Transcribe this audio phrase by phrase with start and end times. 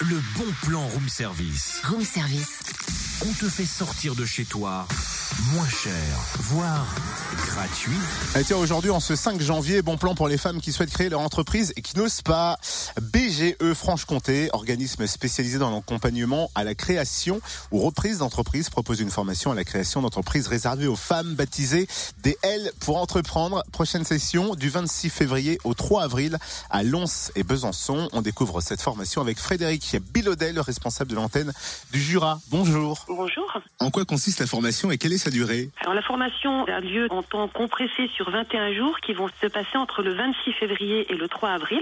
[0.00, 1.80] le bon plan room service.
[1.84, 2.60] Room service.
[3.26, 4.86] On te fait sortir de chez toi
[5.52, 5.92] moins cher,
[6.38, 6.86] voire
[7.46, 7.96] gratuit.
[8.38, 11.08] Et tiens, aujourd'hui, en ce 5 janvier, bon plan pour les femmes qui souhaitent créer
[11.08, 12.58] leur entreprise et qui n'osent pas.
[13.36, 17.40] BGE Franche-Comté, organisme spécialisé dans l'accompagnement à la création
[17.70, 21.86] ou reprise d'entreprise, propose une formation à la création d'entreprises réservée aux femmes baptisée
[22.22, 23.62] des L pour entreprendre.
[23.72, 26.38] Prochaine session du 26 février au 3 avril
[26.70, 28.08] à Lons et Besançon.
[28.12, 31.52] On découvre cette formation avec Frédéric Bilaudet, le responsable de l'antenne
[31.92, 32.38] du Jura.
[32.50, 33.04] Bonjour.
[33.08, 33.60] Bonjour.
[33.80, 35.70] En quoi consiste la formation et quelle est sa durée?
[35.80, 39.76] Alors la formation a lieu en temps compressé sur 21 jours qui vont se passer
[39.76, 41.80] entre le 26 février et le 3 avril,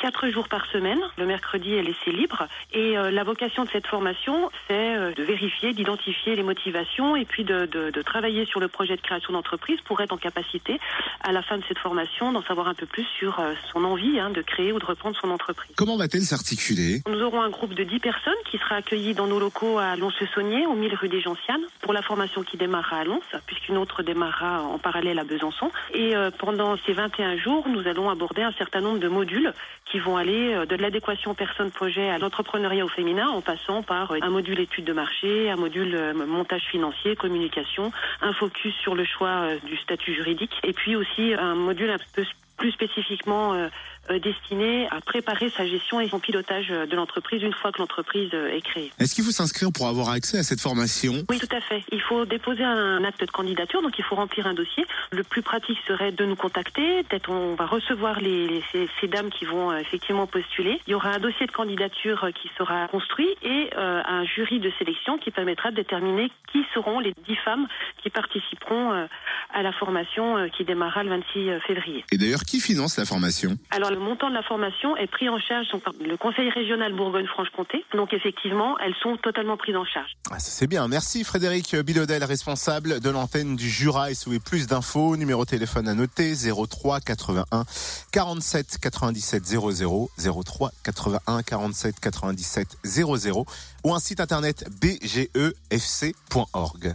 [0.00, 0.79] quatre jours par semaine.
[0.80, 5.22] Le mercredi est laissé libre et euh, la vocation de cette formation, c'est euh, de
[5.22, 9.34] vérifier, d'identifier les motivations et puis de, de, de travailler sur le projet de création
[9.34, 10.80] d'entreprise pour être en capacité
[11.22, 14.18] à la fin de cette formation d'en savoir un peu plus sur euh, son envie
[14.18, 15.70] hein, de créer ou de reprendre son entreprise.
[15.76, 17.02] Comment va-t-elle s'articuler?
[17.06, 20.66] Nous aurons un groupe de 10 personnes qui sera accueilli dans nos locaux à Lons-le-Saunier,
[20.66, 24.62] au 1000 rue des Gentianes, pour la formation qui démarrera à Lons, puisqu'une autre démarrera
[24.62, 25.70] en parallèle à Besançon.
[25.92, 29.52] Et pendant ces 21 jours, nous allons aborder un certain nombre de modules
[29.84, 34.60] qui vont aller de l'adéquation personne-projet à l'entrepreneuriat au féminin, en passant par un module
[34.60, 39.56] études de marché, un module euh, montage financier, communication, un focus sur le choix euh,
[39.64, 42.24] du statut juridique, et puis aussi un module un peu
[42.56, 43.68] plus spécifiquement euh,
[44.18, 48.30] destiné à préparer sa gestion et son pilotage euh, de l'entreprise une fois que l'entreprise
[48.34, 48.90] euh, est créée.
[48.98, 51.12] Est-ce qu'il faut s'inscrire pour avoir accès à cette formation?
[51.28, 51.82] Oui, tout à fait.
[51.92, 54.84] Il faut déposer un acte de candidature, donc il faut remplir un dossier.
[55.12, 57.02] Le plus pratique serait de nous contacter.
[57.04, 60.80] Peut-être on va recevoir les, les- ces, ces dames qui vont euh, effectivement postuler.
[60.86, 64.58] Il y aura un dossier de candidature euh, qui sera construit et euh, un jury
[64.60, 67.66] de sélection qui permettra de déterminer qui seront les dix femmes
[68.02, 69.06] qui participeront euh,
[69.54, 72.04] à la formation euh, qui démarrera le 26 février.
[72.12, 73.56] Et d'ailleurs, qui finance la formation?
[73.70, 76.92] Alors le montant de la formation est pris en charge donc, par le Conseil régional
[76.94, 77.84] Bourgogne-Franche-Comté.
[77.94, 80.10] Donc effectivement, elles sont totalement prises en charge.
[80.30, 80.86] ah, ça c'est bien.
[80.88, 84.10] Merci Frédéric Bilodel, responsable de l'antenne du Jura.
[84.10, 87.64] Et si vous voulez plus d'infos, numéro de téléphone à noter 03 81
[88.12, 90.10] 47 97 00
[90.44, 93.44] 03 81 47 97 00
[93.84, 96.94] ou un site internet bgefc.org.